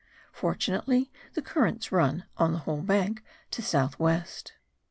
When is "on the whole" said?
2.35-2.81